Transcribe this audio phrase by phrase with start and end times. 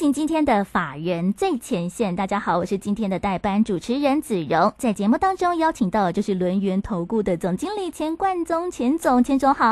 [0.00, 9.66] 进行今天的法人最前线，大家好，我是今天的代班主持人子荣，在节目当中邀请到的就是轮源投顾的总经理钱冠宗，钱总，钱总好。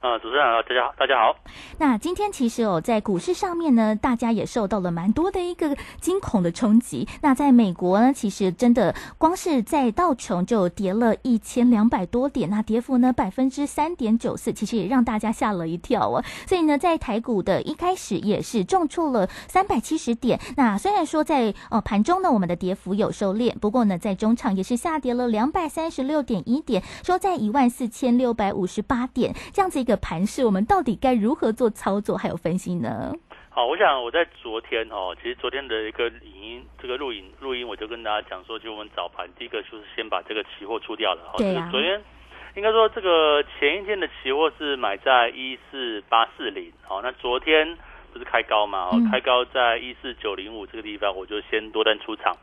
[0.00, 1.36] 呃，主持人好，大家好，大家好。
[1.78, 7.06] 那今天其实哦，在股市上面呢，大家也受到了蛮多的一个惊恐的冲击。
[7.20, 16.24] 那在美国呢，其实真的光是在道琼就跌了一千两百多点，那跌幅呢百分之三点九四，其实也让大家吓了一跳哦。
[16.48, 19.28] 所以呢，在台股的一开始也是重挫了。
[19.46, 33.14] 三百七十点，那虽然说在呃盘中呢，我们的跌幅有收敛，不过呢，在中场也是下跌了两百三十六点一点，收在一万四千六百五十八点，这样子一个盘势，我们到底该如何做操作还有分析呢？
[33.50, 42.00] 好，我想我在昨天哦，其实昨天的一个影音这个录影录音，我就跟大家讲说，就我们早盘第一个就是先把这个期货出掉了，对呀，昨天
[42.56, 47.76] 应该说这个前一天的期货是买在一四八四零，好，那昨天。
[48.12, 48.88] 不是开高嘛？
[48.90, 52.34] 哦，开高在一四九零五这个地方，我就先多单出场。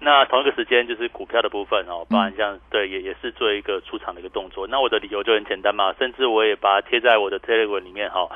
[0.00, 4.66] 那同一个时间就是股票的部分哦，包含像对也也是做一个出场的一个动作。
[4.66, 8.28] 那我的理由就很简单嘛，甚至我也把它贴在我的 Telegram 里面哈。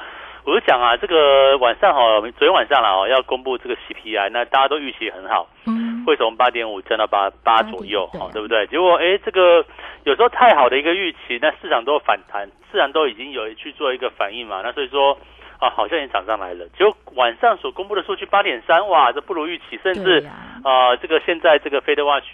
[0.45, 8.67] 我就讲啊，这个晚上哈，昨天晚上了哦，要公布这个 CPI，那大家都预期很好，嗯，会从八点五降到八八左右，哦，对不对？
[8.67, 9.65] 结果哎，这个
[10.05, 15.17] 有时候太好的一个预期，那市场都反弹，市场都已经有去做一个反应嘛，那所以说。
[15.59, 16.67] 啊，好像也涨上来了。
[16.77, 20.27] 就晚上所公布的数据八点三，哇，这不如预期，甚至
[20.63, 22.27] 啊，这个现在这个飞的 watch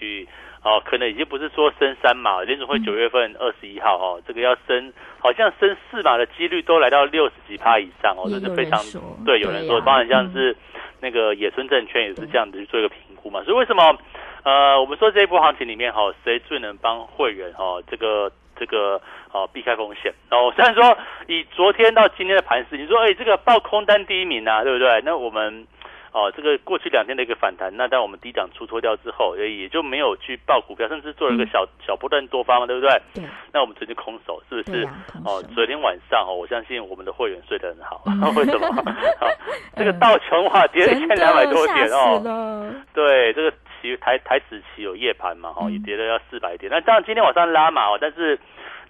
[0.62, 8.80] 哦，可能已经不是说升三码，联储会九月份二十一号哦，这个要升，好像升四码的几率都来到六十几趴以上哦，这是非常
[9.24, 9.40] 对。
[9.40, 10.56] 有人说，当然像是
[11.00, 13.42] 那个野村证券也是这样子去做一个评估嘛。
[13.44, 13.96] 所以为什么
[14.44, 18.32] 呃，我们说这一波行情里面哈，谁最能帮会员哈这个？
[18.56, 19.00] 这个
[19.32, 20.52] 哦，避开风险哦。
[20.56, 20.96] 虽然说
[21.26, 25.00] 以昨天到今天的盘势，你说哎，这个报空单第一名啊，对不对？
[25.04, 25.66] 那我们
[26.12, 32.90] 哦，这个过去两天的一个反弹，那在我们低档出脱掉之后，也也就没有去报股票，甚至做了一个小小波段多方嘛，对不对？
[33.14, 33.24] 对。
[33.52, 34.84] 那我们直接空手，是不是？
[35.24, 38.02] 哦，昨天晚上哦，我相信我们的会员睡得很好。
[38.36, 38.84] 为什么？
[39.76, 42.74] 这个道琼话跌了一千两百多点哦。
[42.92, 43.52] 对，这个。
[43.82, 46.70] 其台台指期有夜盘嘛，哈，也跌了要四百点。
[46.70, 48.38] 那当然今天晚上拉嘛，哦，但是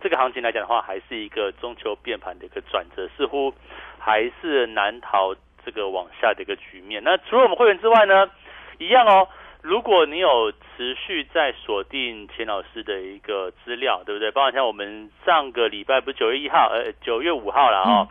[0.00, 3.52] 这个行情来讲的话，还是一个中秋变盘的一个转折，似乎
[3.98, 5.34] 还是难逃
[5.64, 7.02] 这个往下的一个局面。
[7.04, 8.30] 那除了我们会员之外呢，
[8.78, 9.28] 一样哦。
[9.62, 14.30] 如果你有持续在锁定钱老师的一个资料，对不对？
[14.30, 18.08] 包括像我们上个礼拜不是九月一号，呃，九月五号了哦，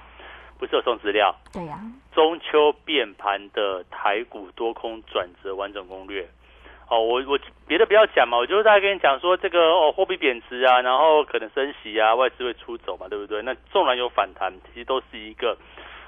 [0.60, 1.36] 不是有送资料？
[1.52, 1.80] 对呀。
[2.14, 6.30] 中秋变盘的台股多空转折完整攻略。
[6.90, 13.44] 哦，我我别的不要讲嘛，我就是在跟你讲说这个哦，货币贬值啊，然后可能升息啊，外资会出走嘛，对不对？
[13.44, 15.56] 那纵然有反弹，其实都是一个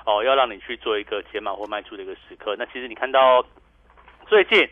[0.08, 2.56] 哦，要让你去做一个解码或卖出的一个时刻。
[2.58, 3.46] 那其实你看到
[4.26, 4.68] 最近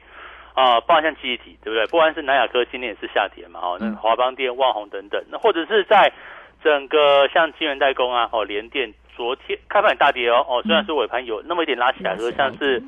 [0.55, 1.85] 啊，包含像记忆体，对不对？
[1.85, 6.11] 不管是南亚科今天也是下跌嘛，哦，那华邦电、旺宏等等，那或者是在
[6.63, 12.81] 整个像晶圆代工啊，哦，联电昨天开盘大跌哦，哦，虽然说尾盘有那么一点拉起来，说像是。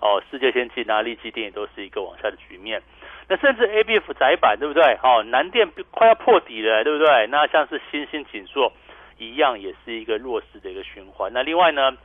[0.00, 2.82] 哦，世界先进啊，立基电也都是一个往下的局面。
[3.28, 4.82] 那甚至 A B F 窄板对不对？
[5.02, 7.26] 哦，南电快要破底了，对不对？
[7.26, 8.72] 那像是新兴紧缩
[9.18, 11.32] 一样，也是一个弱势的一个循环。
[11.32, 11.96] 那另外呢，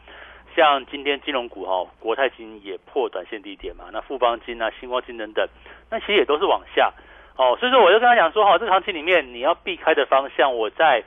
[0.56, 3.86] 像今天金融股哈，国泰金也破短线低点嘛。
[3.92, 5.48] 那富邦金啊、星光金等等，
[5.92, 6.92] 那其实也都是往下。
[7.38, 11.04] 哦，所以说我就跟他讲说，哈，这个行情里面你要避开的方向，我在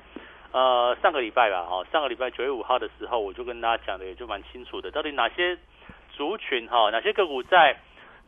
[0.52, 5.58] 呃上个礼拜吧，哈，上个礼拜九月五号的时候，我就跟大家讲的也就蛮清楚的，到底哪些。
[6.16, 7.76] 族群哈，哪些个股在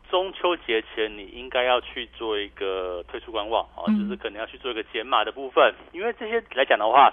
[0.09, 3.83] 中秋节前你应该要去做一个退出观望啊？
[3.87, 7.11] 就是可能要去做一个减码的部分，因为这些来讲的话，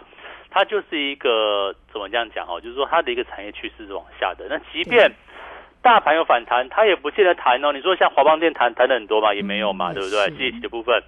[0.50, 2.60] 它就是一个怎么这样讲哈？
[2.60, 4.46] 就是说它的一个产业趋势是往下的。
[4.48, 5.10] 那即便
[5.82, 7.72] 大盘有反弹，它也不见得弹哦。
[7.72, 10.30] 你说像华邦电弹弹的很多嘛，也没有嘛，对不对？
[10.36, 11.02] 记忆体的部分，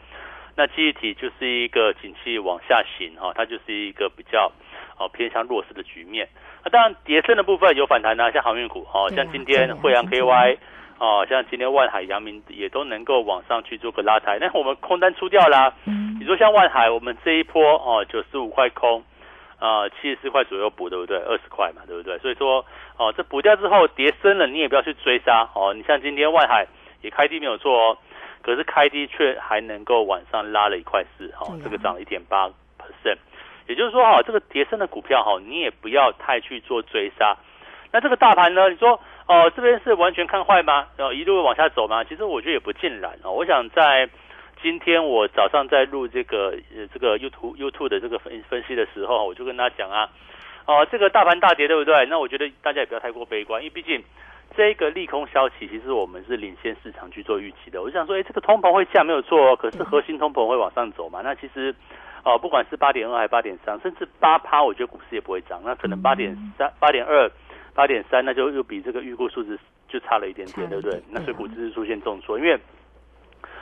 [0.57, 4.51] 那记忆体就是一个景气往下行哈，它就是一个比较
[4.99, 6.29] 哦偏向弱势的局面。
[6.71, 10.59] 当然，叠升的部分有反弹啊，像航运股哦，像今天惠阳 KY
[10.99, 14.39] 哦，像今天万海、阳明也都能够往上去做个拉抬。
[14.41, 15.73] 那我们空单出掉啦。
[15.85, 16.17] 嗯。
[16.19, 19.05] 你说像万海，我们这一波哦，九十五块空，
[19.61, 21.19] 啊，七十四块左右补，对不对？
[21.19, 22.19] 二十块嘛，对不对？
[22.19, 22.65] 所以说
[22.97, 25.73] 哦，这补掉之后叠升了，你也不要去追杀哦。
[25.73, 26.67] 你像今天万海
[27.03, 27.99] 也开低没有错哦，
[28.43, 32.51] 可是开低却还能够往上拉了一块四，哈，这个涨了一点八。
[33.67, 37.37] 也就是说，哈，这个跌升的股票，哈，你也不要太去做追杀。
[37.93, 38.69] 那这个大盘呢？
[38.69, 40.89] 你说，哦，这边是完全看坏吗？
[40.97, 42.05] 然后一路往下走吗？
[42.05, 43.33] 其实我觉得也不尽然哦。
[43.33, 44.09] 我想在
[44.63, 50.09] 今天我早上在录这个呃这个 YouTube YouTube 的这个分分析的时候，我就跟他讲啊，
[50.67, 52.07] 哦，这个大盘大跌，对不对？
[52.07, 54.03] 那我觉得大家也不要太过悲观，因为毕竟
[54.57, 57.81] 这个利空消息，其实我们是领先市场去做预期的。
[57.81, 61.21] 我就想说，哎，这个通膨会降没有错哦，可是核心通膨会往上走嘛？
[61.23, 61.75] 那其实。
[62.29, 65.61] 哦，不管是八点二还八点三，甚至八趴，我觉得股市也不会涨。
[65.65, 67.31] 那可能八点三、八点二、
[67.73, 71.01] 八点三，那就又比这个预估数字就差了一点点，对不对？
[71.09, 72.59] 那所以股市是出现重挫，因为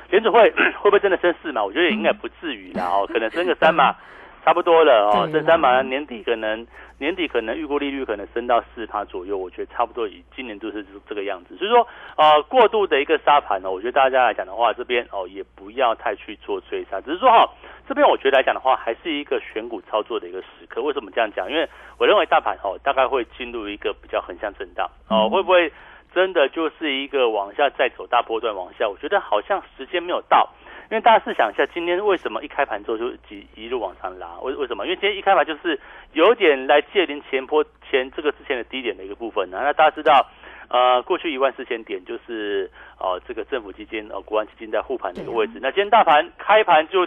[0.08, 1.62] 联储会 会不会真的升四嘛？
[1.62, 3.94] 我觉得也应该不至于啦，哦，可能升个三嘛。
[4.44, 6.66] 差不多了哦，升三马年底可能
[6.98, 11.56] 年底可能预估利率可能升到四趴左右，我觉得差不多以今年都是这个样子。
[11.56, 11.86] 所以说，
[12.16, 17.48] 呃，过度的一个沙盘呢，我觉得大家来讲的话，这边哦也不要太去做追杀，只是说哈，
[17.88, 20.82] 这边我觉得来讲的话，还是一个选股操作的一个时刻。
[20.82, 21.50] 为什么这样讲？
[21.50, 21.66] 因为
[21.98, 25.72] 我认为大盘哦大概会进入一个比较横向震荡哦，会不会
[26.14, 28.86] 真的就是一个往下再走大波段往下？
[28.86, 30.50] 我觉得好像时间没有到。
[30.94, 34.38] 因为大家试想一下，今天为什么一开盘之后就一一路往上拉？
[34.42, 34.84] 为为什么？
[34.84, 35.76] 因为今天一开盘就是
[36.12, 39.58] 有点来借临前坡前这个之前的低点的一个部分呢。
[39.60, 40.24] 那大家知道，
[40.68, 42.70] 呃，过去一万四千点就是
[43.00, 45.54] 呃这个政府基金呃国安基金在护盘的一个位置。
[45.60, 47.04] 那今天大盘开盘就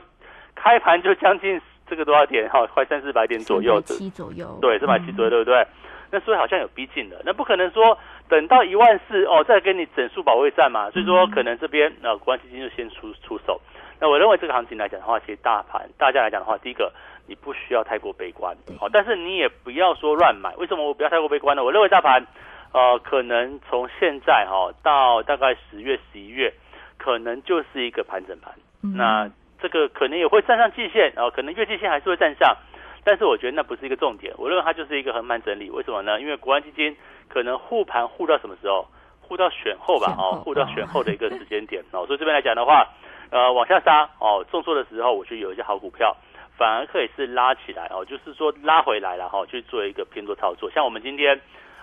[0.53, 2.49] 开盘就将近这个多少点？
[2.49, 3.79] 哈，快三四百点左右。
[3.83, 4.59] 七左右。
[4.61, 5.65] 对，三百七左右，对不对？
[6.11, 7.21] 那所以好像有逼近了。
[7.25, 7.97] 那不可能说
[8.29, 10.89] 等到一万四哦再给你整数保卫战嘛。
[10.91, 13.61] 所以说可能这边呃国安基金就先出出手。
[13.99, 16.93] 那我认为这个行情来讲的话，其实大盘大家来讲的话，第一个
[17.25, 20.55] 你不需要太过悲观，好，但是你也不要说乱买。
[20.57, 21.63] 为什么我不要太过悲观呢？
[21.63, 22.25] 我认为大盘，
[22.73, 26.53] 呃，可能从现在哈到大概十月、十一月，
[26.97, 28.53] 可能就是一个盘整盘。
[28.95, 29.29] 那
[29.59, 32.55] 这个可能也会站上季线，哦，可能月季线还是会站上，
[33.03, 34.31] 但是我觉得那不是一个重点。
[34.37, 35.71] 我认为它就是一个横盘整理。
[35.71, 36.21] 为什么呢？
[36.21, 36.95] 因为国安基金
[37.27, 38.87] 可能护盘护到什么时候？
[39.19, 41.83] 护到选后吧，哦，护到选后的一个时间点。
[41.91, 42.87] 哦，所以这边来讲的话。
[43.29, 46.15] 呃，往下杀哦，重挫的时候，我觉得有一些好股票，
[46.57, 50.71] 反而可以是拉起来哦，就是说拉回来了哈，去做一个偏多操作。
[50.71, 51.39] 像我们今天，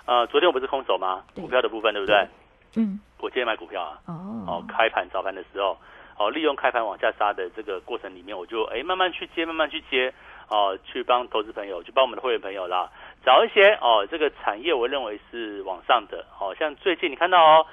[0.07, 1.23] 呃，昨天我不是空手吗？
[1.35, 2.27] 股票的部分对不对？
[2.77, 2.99] 嗯。
[3.21, 3.99] 我今天买股票啊。
[4.07, 4.15] 哦。
[4.47, 5.77] 哦，开盘早盘的时候，
[6.19, 10.13] 哦，利用开盘往下杀的这个过程里面，我就哎慢慢去接，慢慢去接，
[10.49, 12.91] 哦，去帮投资朋友，去帮我们的会员朋友啦，
[13.25, 17.67] 找一些哦，这个产业我认为是往上的，哦，像最近你看到哦，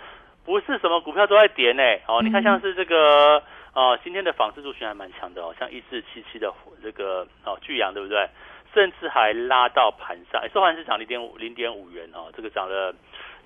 [0.45, 3.41] 不是什么股票都在跌呢，哦，你看像是这个。
[3.73, 6.53] 哦，今天的纺织族群还蛮强的哦，像一四七七的
[6.83, 8.27] 这个哦巨阳对不对？
[8.73, 12.93] 甚至还拉到盘上，收盘是涨零点五零点五元哦，这个涨了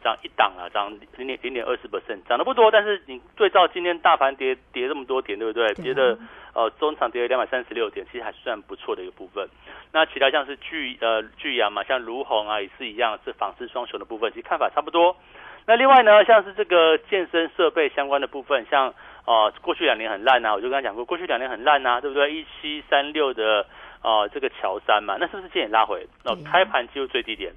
[0.04, 5.74] 涨一档啊，涨零点零点二十 percent，涨得不多，但是你对照今天大盘跌跌这么多点对不对？
[5.76, 6.18] 跌的
[6.54, 9.48] 呃中长跌了两百三十六点，其实还算不错的一个部分。
[9.92, 15.16] 那其他像是巨呃巨阳嘛，像如虹啊也是一样，是纺织双雄的部分，其实看法差不多。
[15.68, 18.94] 那另外呢，像是这个健身设备相关的部分，像。
[19.26, 22.32] 哦，过去两年很烂呐，我就跟他讲过，过去两年很烂呐，对不对？
[22.34, 23.66] 一七三六的
[24.02, 26.08] 哦，这个乔山嘛，那是不是今天拉回？
[26.24, 27.52] 哦，开盘进入最低点，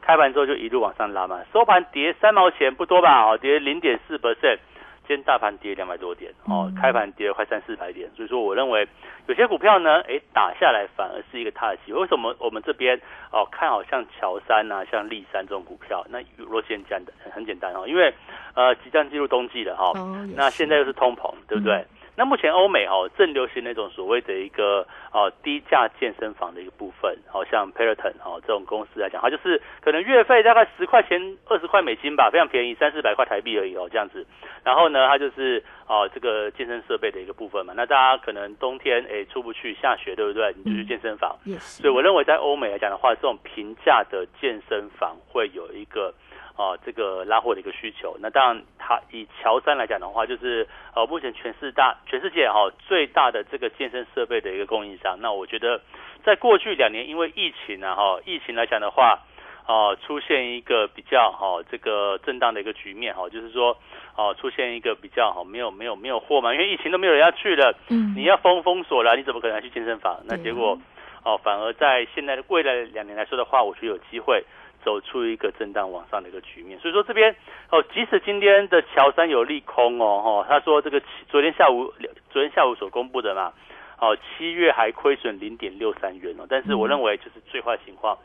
[0.00, 3.22] 开盘之后就一路往上拉嘛，收盘跌三毛钱不多吧？
[3.22, 4.58] 哦，跌零点四 percent。
[5.06, 8.88] 今天大盘跌两百多点，哦，开盘跌了快三四百点，所以说我认为
[9.26, 11.92] 有些股票呢，哎，打下来反而是一个踏机。
[11.92, 12.98] 为什么我们这边
[13.30, 16.04] 哦看好像乔山呐、像立山这种股票？
[16.08, 18.12] 那若先讲的很简单哦，因为
[18.54, 19.92] 呃即将进入冬季了哈，
[20.34, 21.84] 那现在又是通膨，对不对？
[22.16, 34.24] 那目前欧美哦正流行那种所谓的一个哦低价健身房的一个部分，好像 Peloton 哦这种公司来讲，它就是可能月费大概十块钱、二十块美金吧，非常便宜，三四百块台币而已哦这样子。
[34.62, 37.74] 然后呢，它就是哦这个健身设备的一个部分嘛。
[37.76, 40.54] 那大家可能冬天诶出不去下雪，对不对？
[40.56, 41.36] 你就去健身房。
[41.58, 46.14] 所以我认为在欧美来讲的话，这种平价的健身房会有一个。
[46.56, 55.18] 哦，这个拉货的一个需求，那当然，它以乔山来讲的话，就是呃，目前全世大全世界哈最大的这个健身设备的一个供应商。
[55.20, 55.80] 那我觉得，
[56.24, 59.18] 在过去两年因为疫情啊哈，疫情来讲的话，
[59.66, 63.76] 哦，出现一个比较哈这个震荡的一个局面哈，就是说
[64.14, 70.20] 哦，出现一个比较哈没有没有没有货嘛，因为疫情都没有人要去了，嗯，你要封封锁了，你怎么可能去健身房？
[70.26, 70.78] 那结果
[71.24, 74.44] 哦，反而在现在的未来两年来说的话，我觉得有机会。
[74.84, 77.34] 走出一个震荡往上的一个局面，所以说这边
[77.70, 81.92] 哦，即使今天的乔山有利空哦，哈，他说这个昨天下午
[82.30, 83.52] 昨天下午所公布的嘛，
[83.98, 88.18] 哦，七月还亏损零点六三元哦，但是我认为就是最坏情况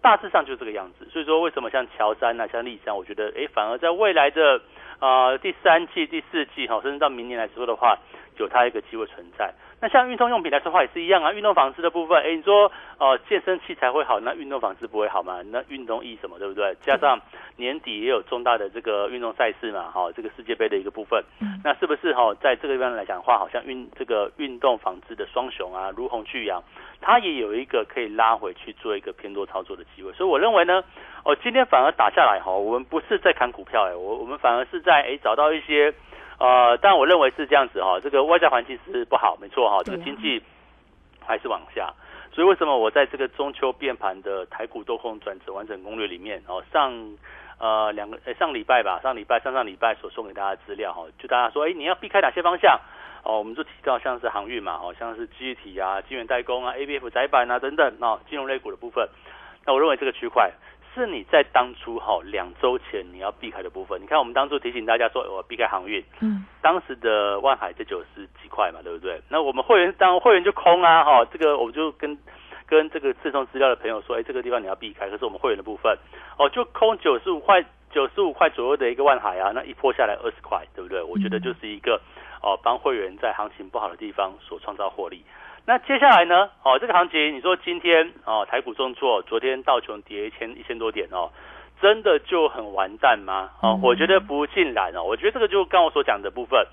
[0.00, 1.06] 大致上就这个样子。
[1.10, 4.60] 所以说，为什么像乔山啊、像立山，我觉得哎，反而在未来的
[5.00, 7.98] 啊第三季、第四季哈，甚至到明年来说的话，
[8.38, 9.52] 有它一个机会存在。
[9.80, 15.42] 那像运动用品来说话也是一样啊，运动纺织的部分，哎，你说呃健身器材会好，那运动纺织不会好吗？
[15.50, 16.74] 那运动衣什么，对不对？
[16.80, 17.20] 加上
[17.56, 21.22] 年底也有重大的这个运动赛事嘛，哈，这个世界杯的一个部分，
[21.62, 26.62] 那是不是哈，在这个地方来讲的话，好像运这个运动纺织的双雄啊，如虹巨阳，
[27.02, 30.10] 它也有一个可以拉回去做一个偏多操作的机会。
[30.12, 30.82] 所以我认为呢，
[31.24, 35.92] 哦，今天反而打下来哈，我们不是在砍股票哎，我我们反而是在哎找到一些。
[36.38, 40.42] 呃，但我认为是这样子哈，这个外在环境是不好，没错哈，这个经济
[41.24, 41.92] 还是往下，
[42.32, 46.92] 所以为什么我在这个中秋变盘的台股多空转折完整攻略里面哦，上
[47.58, 52.78] 呃两个上礼拜吧，上礼拜上上礼拜所送给大家资料哈，就大家说哎你要避开哪些方向？
[53.22, 59.08] 哦，我们就提到像是航运嘛，哦像是机体啊、晶圆代工啊、A B F 窄板啊等等哦，金融类股的部分，
[59.64, 60.52] 那我认为这个区块。
[60.94, 64.00] 是你在当初哈两周前你要避开的部分。
[64.00, 66.02] 你看，我们当初提醒大家说，我避开航运。
[66.20, 66.44] 嗯。
[66.62, 69.20] 当时的万海这九十几块嘛，对不对？
[69.28, 72.16] 那我们会员当会员就空啊，哈，这个我就跟
[72.66, 75.10] 跟这个自送资料的朋友说，哎，这个地方你要避开。
[75.10, 75.96] 可是我们会员的部分，
[76.38, 81.02] 哦，就空九十五块，九十五块左右的一个万海啊，那一破下来二十块，对不对？
[81.02, 82.00] 我觉得就是一个
[82.42, 85.24] 哦，帮会员在行情不好的地方所创造获利。
[85.66, 86.50] 那接下来呢？
[86.62, 91.30] 哦，这个行情，你说今天哦，台股重挫，昨天道琼跌一千一千多点哦，
[91.80, 93.48] 真的就很完蛋吗？
[93.62, 96.66] 哦，我觉得不尽然哦，我觉得这个就刚我所讲的部分，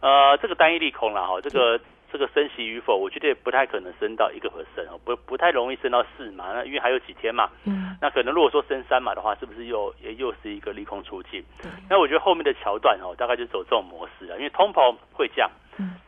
[0.00, 1.78] 呃，这个单一利空了哈，这个
[2.10, 11.44] 这个升息与否，我觉得也不太可能升到一个和升哦，不不太容易升到四嘛，那因为还有几天嘛，嗯，那可能如果说升三嘛的话，是不是又也又是一个利空出尽？
[11.90, 15.50] 那我觉得后面的桥段哦，大概就走这种模式啊，因为通膨会降。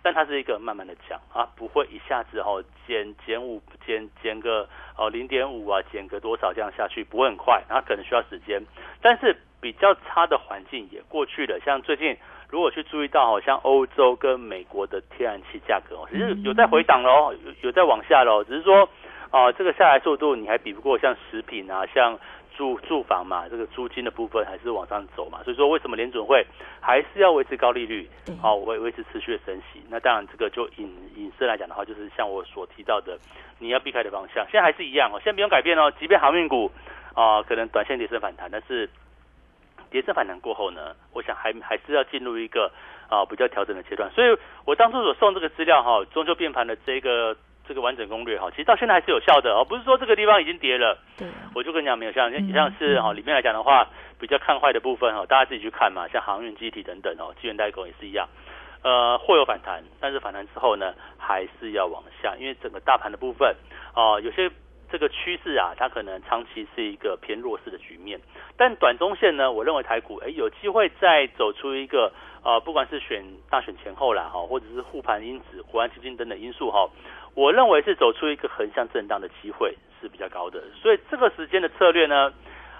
[0.02, 8.62] 但它是一个慢慢的降啊，不会一下子哦减减五减减个哦零点五啊，减个多少这样下去不会很快，它可能需要时间。
[9.00, 12.16] 但是比较差的环境也过去了，像最近
[12.48, 18.88] 如果去注意到，好像欧洲跟美国的天然气价格哦，其实有在回档喽，有有在往下喽，只是说
[19.30, 22.18] 啊这个下来速度你还比不过像食品啊像。
[22.56, 26.44] 住住房嘛，这个租金的部分还是往上走嘛，所以说为什么联准会
[26.80, 28.08] 还是要维持高利率，
[28.40, 29.82] 好维维持持续的升息？
[29.88, 33.18] 那当然这个就引引申来讲的话，就是像我所提到的，
[33.58, 35.90] 你要避开的方向，现在还是一样哦，现在不用改变哦。
[35.98, 36.70] 即便航运股
[37.14, 38.88] 啊，可能短线跌升反弹，但是
[39.90, 42.70] 跌升反弹过后呢，我想还还是要进入一个
[43.08, 44.10] 啊比较调整的阶段。
[44.12, 47.36] 所以我当初所送这个资料哈，中秋变盘的这个。
[47.66, 53.86] 这个完整攻略哈，其实到现在还是有效的哦，不是说这个地方已经跌了，对，我就跟你讲没有像像是哈里面来讲的话，
[54.18, 58.28] 比较看坏的部分哈，大家自己去看嘛，像航运、机体等等哦，资源代工也是一样，
[58.82, 63.54] 呃，会有反弹，但是反弹之后呢，还是要往下，因为整个大盘的部分
[63.94, 64.50] 哦，有些
[64.90, 68.20] 这个趋势啊，它可能长期是一个偏弱势的局面，
[68.56, 72.12] 但短中线呢，我认为台股哎有机会再走出一个。
[72.42, 76.88] 啊，不管是选大选前后啦，哈，或者是护盘因子、国安基金等等因素哈，
[77.34, 80.62] 我认为是走出一个横向震荡的机会是比较高的。
[80.80, 82.32] 所以这个时间的策略呢，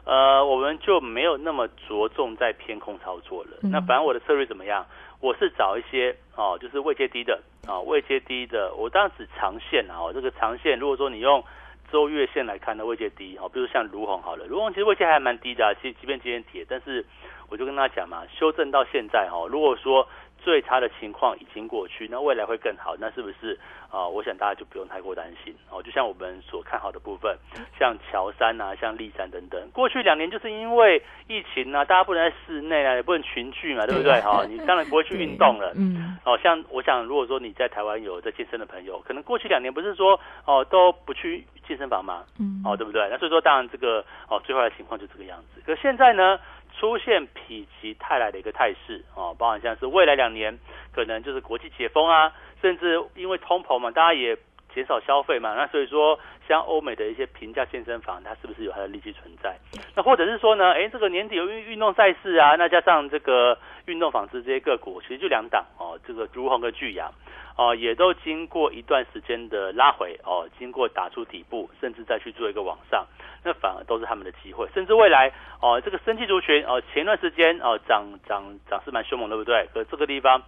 [0.04, 3.50] 呃，我们就没有那么着重在偏空操作了。
[3.62, 4.86] 那反正我的策略怎么样？
[5.20, 7.38] 我是找一些哦，就是位阶低的
[7.68, 11.44] 啊，位阶低的，我当然指长线啊，这个长线如果说你用
[11.92, 17.04] 周月线来看的位阶低，哈，比如像卢红好了，卢红其实位阶还蛮低的，其实即便今天跌，但是。
[17.50, 20.06] 我就跟他讲嘛，修正到现在哈，如果说
[20.42, 23.58] 最差的情况已经过去，那未来会更好，那是不是
[23.90, 24.08] 啊？
[24.08, 25.82] 我想大家就不用太过担心哦。
[25.82, 27.36] 就像我们所看好的部分，
[27.78, 34.46] 像乔山啊，像立山等等，过去两年就是因为疫情啊，大家不能在室内啊，也不能群聚嘛，对不对哈？
[34.48, 35.74] 你当然不会去运动了。
[35.76, 36.16] 嗯。
[36.24, 42.24] 哦，像我想，如果说你在台湾有在健身的朋友，可能过去两年不是说哦都不去健身房吗？
[42.38, 42.62] 嗯。
[42.64, 43.06] 哦，对不对？
[43.10, 45.60] 那所以说，当然这个哦最坏的情况就这个样子。
[45.66, 46.40] 可现在呢？
[46.80, 50.58] 出现否极泰来的一个态势啊，包含像是未来两年
[50.94, 52.32] 可能就是国际解封啊，
[52.62, 54.34] 甚至因为通膨嘛，大家也
[54.74, 56.18] 减少消费嘛，那所以说
[56.48, 59.58] 像欧美的一些平价健身房，它是不是有它的利基存在？
[59.94, 67.12] 那或者是说呢，哎，这个年底有运运动赛事啊，那加上这个运动纺织这些个股，其实就两档哦，这个如虹跟巨阳。
[67.60, 73.06] 哦，也都经过一段时间的拉回哦，经过打出底部，甚至再去做一个往上，
[73.44, 79.68] 那反而都是他们的机会，甚至未来哦，这个生气族群哦，前段时间哦涨涨涨势蛮凶猛，对不对？
[79.74, 80.40] 可这个地方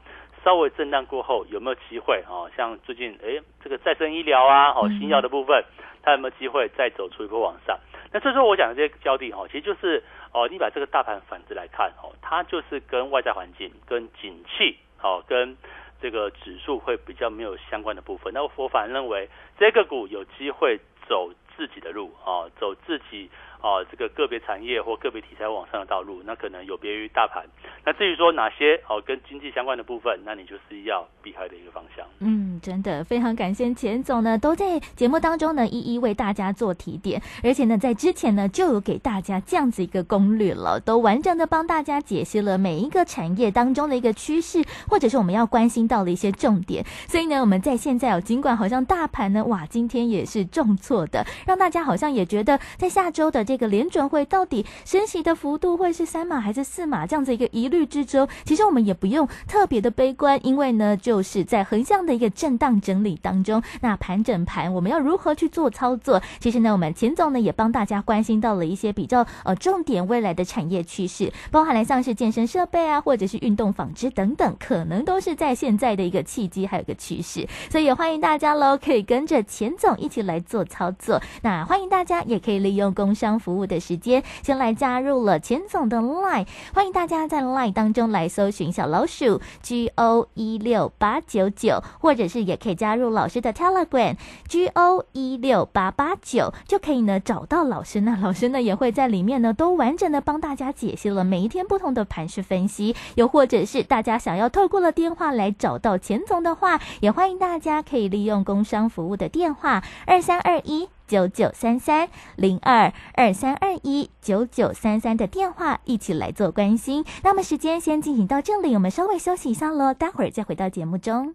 [0.42, 2.50] 稍微震荡过后，有没有机会哦？
[2.56, 5.62] 像最近哎，这个再生医疗啊，哦新药的部分，
[6.02, 7.78] 它有没有机会再走出一波往上？
[8.10, 10.02] 那这时候我讲的这些焦点哦，其实就是
[10.32, 15.58] 哦，你把这个大盘反着来看哦，它就是跟外在环境、跟景气哦、跟
[16.02, 20.78] 这个指数会比较没有相关的部分，那我反而认为这个股有机会
[21.08, 23.30] 走自己的路啊，走自己。
[23.62, 27.46] 啊，这个个别产业或个别题材往上的道路，那可能有别于大盘。
[27.84, 32.04] 那至于说哪些哦跟经济相关的部分，那你就是要避开的一个方向。
[32.18, 46.86] 嗯，真的非常感谢钱总呢，都在节目当中呢一一为大家做提点，而且呢在之前呢就有给大家这样子一个攻略了，都完整的帮大家解析了每一个产业当中的一个趋势，或者是我们要关心到的一些重点。
[47.06, 53.42] 所以呢，我们在现在哦，尽管好像大盘呢，哇，今天也是重挫的，让大家好像也觉得在下周的。
[53.44, 57.04] 这个联准会到底升息的幅度会是三码还是四码？
[57.04, 66.20] 这样子一个疑虑之中，其实我们也不用特别的悲观，因为呢，就是在横向的一个正震荡整理当中，那盘整盘我们要如何去做操作？
[66.38, 81.22] 其实呢，我们钱总呢也帮大家关心到了一些比较呃重点未来的产业趋势，包含了像是健身设备啊，或者是运动纺织等等，可能都是在现在的一个契机还有个趋势，所以也欢迎大家喽，可以跟着钱总一起来做操作。
[81.40, 83.38] 那欢迎大家也可以利用工商。
[83.38, 94.16] 服务的时间，先来加入了钱总的 Line，欢迎大家在 Line 当中来搜寻小老鼠 G O 一六八九九，或者是也可以加入老师的 Telegram
[94.48, 98.00] G O 一六八八九，就可以呢找到老师。
[98.02, 110.88] 那老师呢也会在里面呢都完整的帮大家解析了每一天不同的盘势分析，又或者是大家想要透过了电话来找到钱总的话，也欢迎大家可以利用工商服务的电话二三二一。
[111.12, 117.04] 九九三三零二二三二一九九三三的电话，一起来做关心。
[117.22, 121.34] 那么时间先进行到这里，我们稍微休息一下喽，待会儿再回到节目中。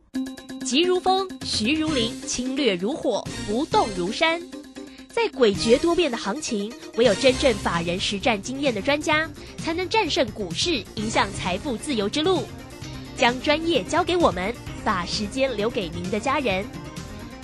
[0.66, 4.42] 急如风，徐如林，侵略如火，不动如山。
[5.10, 9.30] 在诡谲多变的行情，唯有真正法人实战经验的专家，
[9.60, 12.42] 才能战胜股市，迎向财富自由之路。
[13.16, 14.52] 将专业交给我们，
[14.84, 16.66] 把时间留给您的家人。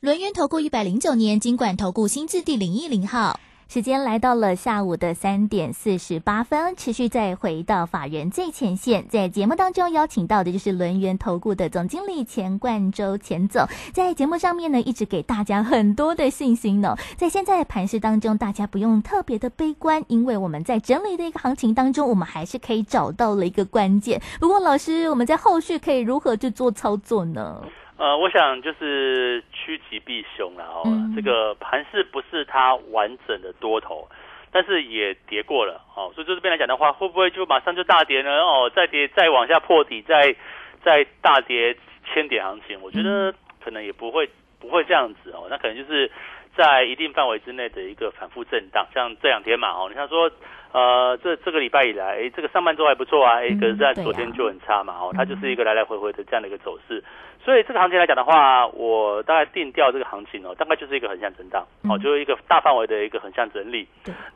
[0.00, 24.22] 轮源投顾一百零九年金管投顾新字第零一零号，时间来到了下午的三点四十八分，持续再回到法人最前线，在节目当中邀请到的就是轮源投顾的总经理钱冠周钱总，在节目上面呢一直给大家很多的信心呢，在现在的盘市当中，大家不用特别的悲观，因为我们在整理的一个行情当中，我们还是可以找到了一个关键。
[24.40, 27.60] 不过老师，我们在后续可以如何去做操作呢？
[28.00, 30.88] 呃，我想就是趋吉避凶啦哦。
[31.14, 34.08] 这个盘势不是它完整的多头，
[34.50, 36.10] 但是也跌过了哦。
[36.14, 38.30] 所以就这边来讲的话，会不会就马上就大跌呢？
[38.40, 40.34] 哦，再跌再往下破底，再
[40.82, 45.46] 再大跌千点行情，我觉得可能也不会不会这样子哦。
[45.50, 46.10] 那可能就是
[46.56, 50.32] 在一定范围之内的一个反复震荡，像这两天嘛哦，你像说。
[50.72, 57.02] 呃，这这个礼拜以来，哎，这个上半周还不错啊，哎，可是在昨天就很差嘛，哦，它就是一个来来回回的这样的一个走势，
[57.44, 63.88] 所以这个行情来讲的话，我大概定调这个行情哦，大概就是一个横向震荡，哦，就是一个大范围的一个横向整理，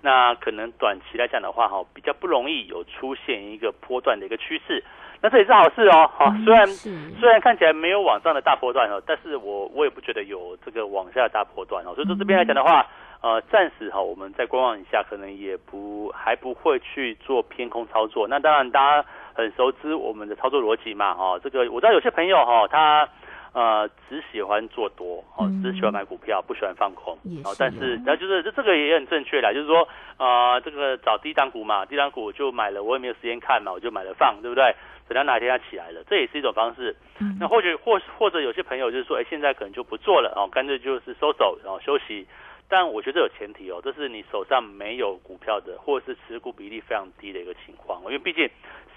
[0.02, 4.82] 那可能短期来讲的话，哈，比较不容易有出现一个波段的一个趋势，
[5.22, 12.84] 那这也是好事哦，哈，虽然虽然看起来没有往上的大波段哦，但是我我也不觉得有这个往下的大波段哦，所以说这边来讲的话。
[13.24, 18.28] 呃，暂时哈，我们在观望一下，可能也不还不会去做偏空操作。
[18.28, 23.08] 那当然，大家很熟知我们的操作逻辑嘛，哈，这个我知道有些朋友哈，他
[23.54, 27.14] 呃只喜欢做多，哦，只喜欢买股票，不喜欢放空，
[27.46, 34.74] 哦，但是然后就是这这个也很正确啦，就是说呃，这个找低档股嘛，低档股就买了，我也没有时间看嘛，我就买了放，对不对？
[35.08, 36.94] 等到哪天它起来了，这也是一种方式。
[37.40, 42.26] 那或者或或者有些朋友就是说，哎，现在可能就不做了，哦，干脆就是收手，然后休息。
[42.68, 48.00] 但我觉得有前提哦，这是你手上没有股票的，或者是持股比例非常低的一个情况。
[48.04, 48.48] 因为毕竟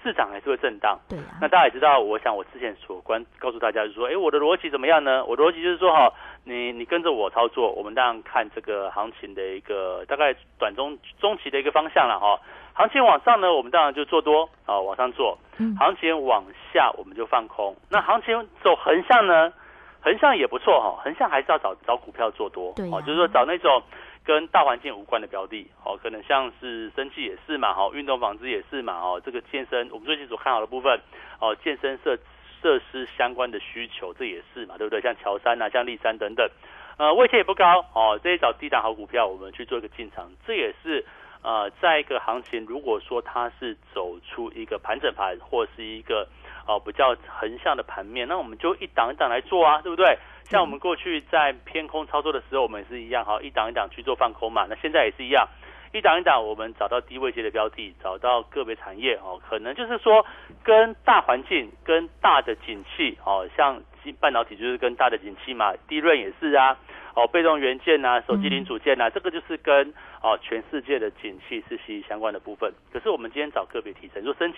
[0.02, 0.98] 市场还是会震荡。
[1.08, 5.24] 对那大家也知道，我想我之前所关告诉大家就是说，哎，我的逻辑怎么样呢？
[5.24, 6.12] 我的逻辑就是说哈，
[6.44, 12.40] 你你跟着我操作，我们当然看这个行情的一个大概短中中期的一个方向了哈。
[12.74, 17.76] 行情往上呢，我们当然就做多啊，往上做；嗯行情往下，我们就放空。
[17.90, 19.52] 那行情走横向呢，
[20.00, 23.82] 横向也不错哈，横向还是要找找股票做多，哦，就是说找那种
[24.24, 31.00] 跟大环境无关的标的，哦，可能像是生气也是嘛，哈，运动纺织也是嘛，哦，这个健身我们最近所看好的部分，
[31.40, 32.16] 哦，健身设
[32.62, 35.00] 设施相关的需求，这也是嘛，对不对？
[35.00, 36.48] 像乔山啊，像立山等等，
[36.96, 41.04] 呃，位阶也不高哦，这些找低档好股票，我们去做一个进场，这也是
[41.42, 46.26] 呃，在一个行情，如果说它是走出一个盘整盘，或是一个
[46.68, 50.16] 哦比较横向的盘面，那我们就一档一档来做啊，对不对？
[50.44, 54.66] 像我们过去在偏空操作的时候，我们也是一样，哈，一档一档去做放空嘛。
[54.68, 55.48] 那现在也是一样，
[55.92, 60.24] 一档一档，我们找到低位阶的标的，找到个别产业哦，可能就是说
[60.62, 63.82] 跟大环境、跟大的景气哦，像
[64.20, 66.78] 半导体就是跟大的景气嘛，低润也是啊，
[67.14, 72.72] 哦，被动元件呐、手机零组件呐、这个就是跟哦全世界的景气是息息相关的部分。
[72.90, 74.50] 可是我们今天找个别题材，你说生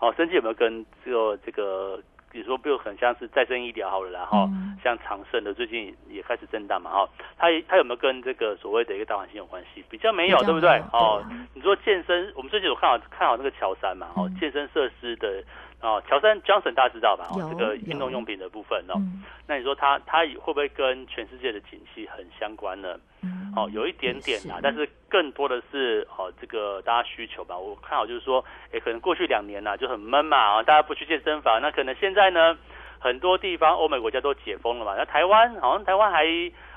[0.00, 2.00] 技，哦，生技有没有跟这个这个？
[2.30, 7.08] 比如说，比如很像是再生医疗好了啦，哈、嗯像长盛的最近也开始震荡嘛，哈，
[7.38, 9.82] 它它有没有跟这个所谓的一个大环境有关系？
[9.88, 10.68] 比较没有，对不对？
[10.92, 15.42] 哦你说健身，我们最近有看好看好那个乔山嘛，哦嗯，健身设施的
[15.80, 17.28] 哦，乔森 Johnson 大家知道吧？
[17.30, 22.98] 哦有，这个有运动用品的部分哦，嗯那你说它它会不会跟全世界的景气很相关呢？
[23.22, 27.56] 嗯哦，有一点点啦也，但是更多的是哦，这个大家需求吧。
[27.56, 32.56] 我看好就是说，哎，可能过去两年呐、就很闷嘛，啊，大家不去健身房，那可能现在呢，
[32.98, 36.26] 很多地方欧美国家都解封了嘛，那台湾好像台湾还。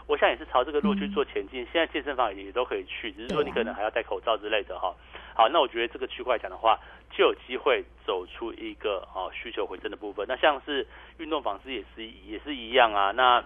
[0.08, 4.94] 我想也是朝这个路去做前进，现在健身房也都可以去，只是说你可能还要戴口罩之类的哈。
[5.36, 6.80] 好，那我觉得这个区块讲的话，
[7.12, 10.26] 就有机会走出一个哦需求回升的部分。
[10.28, 10.86] 那像是
[11.18, 13.12] 运动纺织也是也是一样啊。
[13.12, 13.44] 那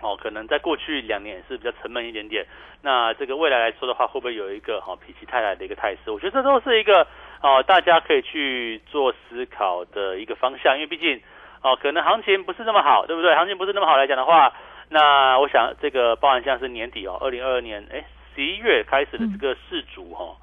[0.00, 2.46] 哦，可能在过去两年也是比较沉闷一点点。
[2.82, 6.10] 那这个未来来说的话，会不会有一个好、哦、否极泰来的一个态势？
[6.10, 7.06] 我觉得这都是一个
[7.42, 10.74] 哦，大家可以去做思考的一个方向。
[10.76, 11.20] 因为毕竟
[11.62, 13.34] 哦，可能行情不是那么好，对不对？
[13.34, 14.54] 行情不是那么好来讲的话，
[14.88, 18.02] 那我想这个包含像是年底哦，二零二二年哎
[18.34, 20.36] 十一月开始的这个世足哈、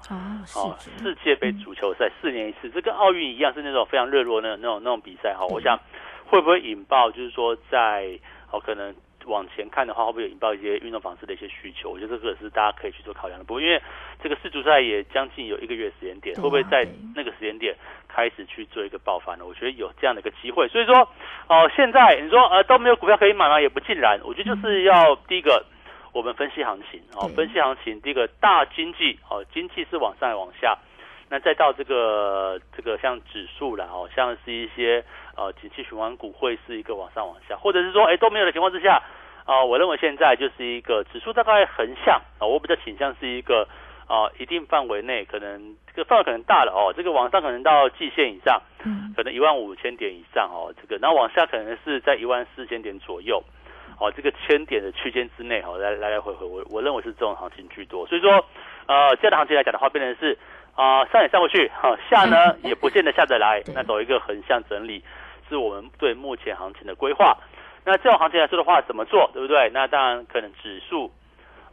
[0.54, 0.76] 哦。
[1.02, 5.46] 世界杯足球赛四年一次，这跟奥运一样，是那种非常热络的那种那种比赛哈。
[5.46, 5.78] 我想
[6.26, 8.18] 会不会引爆，就是说在
[8.50, 8.94] 哦可能
[9.26, 11.90] 往前看的话，会不会有引爆一些运动方式的一些需求？
[11.90, 13.44] 我觉得这个是大家可以去做考量的。
[13.44, 13.80] 不过因为
[14.22, 17.74] 这个世足赛也将近有一个月时间点，会不会在那个时间点
[18.06, 19.46] 开始去做一个爆发呢？
[19.46, 20.68] 我觉得有这样的一个机会。
[20.68, 20.96] 所以说
[21.48, 23.60] 哦，现在你说呃都没有股票可以买吗？
[23.60, 24.20] 也不尽然。
[24.24, 25.64] 我觉得就是要第一个。
[26.12, 30.76] 我们分析行情哦，分析行情，第一个大经济哦，经济是往上还往下，
[31.28, 35.04] 那再到这个这个像指数啦哦，像是一些
[35.36, 39.02] 呃景气循环股会是一个往上往下，或者是说哎都没有的情况之下，
[39.44, 43.68] 啊、我认为现在就是一个指数大概横向啊、我比较倾向是一个
[44.06, 49.12] 啊、一定范围内，可能这个范围可能大了哦，这个往上可能到季线以上，嗯。
[49.14, 53.42] 可能一万五千点以上哦，这个，然后往下可能是在一万四千点左右，
[53.98, 58.30] 哦，这个千点的区间之内哦，来来来回回，我我认为是这种行情居多，所以说，
[58.86, 60.38] 呃，这样的行情来讲的话，变成是
[60.74, 65.02] 啊、上也上不去，哈、下呢 也不见得下得来，那走一个横向整理，
[65.48, 67.36] 是我们对目前行情的规划。
[67.84, 69.68] 那这种行情来说的话，怎么做，对不对？
[69.72, 71.10] 那当然可能指数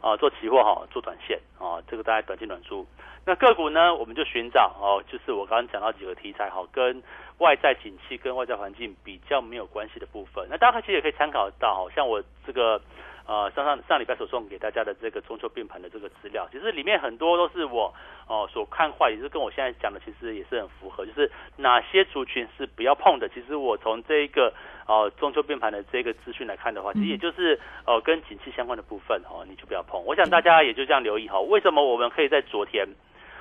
[0.00, 2.86] 啊、做期货哈、做短线啊、这个大概短进短出。
[3.24, 7.02] 那个股呢，我们就寻找哦，就是我刚刚讲到几个题材哈，跟
[7.38, 10.46] 外在景气跟外在环境比较没有关系的部分。
[10.48, 12.80] 那大家其实也可以参考到，好像我这个
[13.26, 17.92] 呃上上上礼拜所送给大家的这个中秋变盘的这个资料，其实里面很多都是我
[18.28, 23.28] 哦、所看坏，也是跟我现在讲的其实也是很符合，就是哪些族群是不要碰的。
[23.28, 24.52] 其实我从这一个
[24.86, 30.02] 哦、中秋变盘的这个资讯来看的话，其实也就是呃跟景气相关的部分哦，你就不要碰。
[30.04, 32.86] 我想大家也就这样留意哈，为什么我们可以在昨天？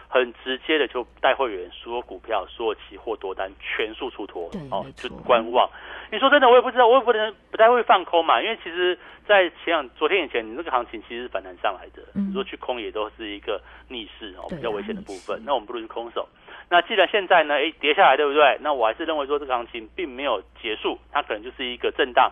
[0.07, 5.69] 很直接的就带会员所有股票、所有期货多单全数出脱，哦就观望。
[6.11, 15.41] 你说真的，我也不知道，我也不能不太会放空嘛，因为其实，在前两昨天以前，你这个行情其实是反弹上来的，嗯你说去空也都是一个逆势哦，比较危险的部分。
[15.43, 16.27] 那我们不如去空手。
[16.69, 18.57] 那既然现在呢，哎跌下来，对不对？
[18.61, 22.31] 那我还是认为说这个行情并没有结束，它可能就是一个震荡。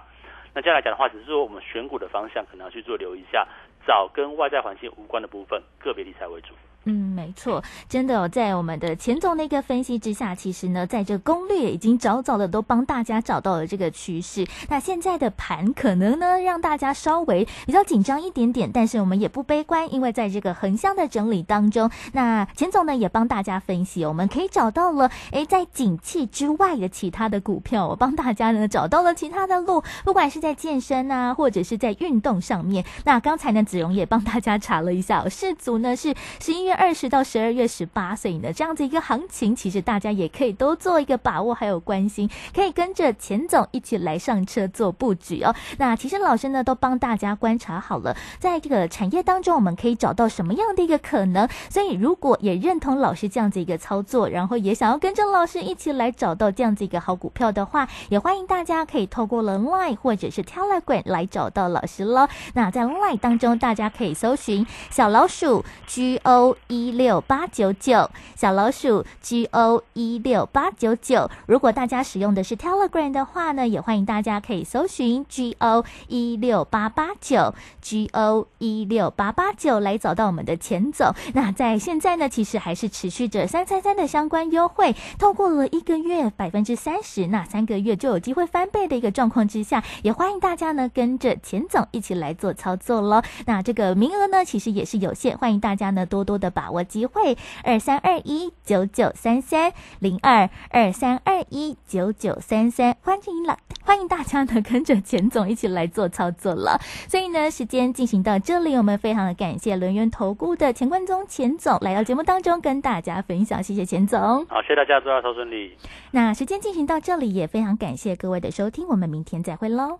[0.55, 3.47] 那这样来讲的话，只是说我们选股的方向可能要去做留意一下，
[3.87, 6.53] 找跟外在环境无关的部分，个别理财为主。
[6.85, 14.45] 嗯，没错，真的、哦，在我们的钱总那个分析之下，其实呢，在这攻略已经早早的都帮大家找到了这个趋势。
[14.67, 32.83] 那现在的盘可能呢，让大家稍微比较紧张一点点，但是我们也不悲观，因为在这个横向的整理当中，那钱总呢也帮大家分析，我们可以找到了，诶，在景气之外的其他的股票，我帮大家呢找到了其他的路，不管是在健身啊，或者是在运动上面。
[33.05, 36.72] 那刚才呢，子荣也帮大家查了一下、哦，世足呢是十一月。
[36.73, 45.53] 二十到十二月十八，岁呢，这样子一个行情，其实大家也可以都做一个把握，还有关心，可以跟着钱总一起来上车做布局哦。
[45.77, 51.47] 那其实老师呢，都帮大家观察好了，在这个产业当中，我们可以找到什么样的一个可能。
[51.69, 62.27] 所以，如果也认同老师这样子一个操作，然后也想要跟着老师一起来找到这样子一个好股票的话，也欢迎大家可以透过了 Line 或者是 Telegram 来找到老师喽。
[62.53, 71.29] 那在 Line 当中，大家可以搜寻小老鼠 G O 一六八九九，小老鼠 G O 一六八九九。
[71.45, 81.13] 如果大家使用的是 Telegram 的话呢，也欢迎大家可以搜寻 G O 一六八八九 G O 一六八八九来找到我们的钱总。
[81.33, 93.21] 那在现在呢，其实还是持续着三三三的相关优惠，透过了一个月百分之三十，那三个月就有机会翻倍的一个状况之下，也欢迎大家呢跟着钱总一起来做操作喽。
[93.45, 97.37] 那这个名额呢，其实也是有限，欢迎大家呢多多的把握机会。
[97.63, 106.79] 二三二一九九三三零二二三二一九九三三，欢迎了，欢迎大家呢跟着钱总一起来做操作了。
[107.09, 114.45] 所以呢，时间进行到这里，我们非常的感谢轮源投顾的钱冠中钱总来到节目当中跟大家分享，谢谢钱总。
[114.45, 115.75] 好，谢谢大家，祝大家顺利。
[116.11, 119.99] 那时间进行到这里，也非常感谢各位的收听，我们明天再会喽。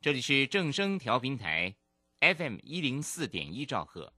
[0.00, 1.74] 这里是正声调频台
[2.20, 4.12] ，FM 一零四点一兆赫。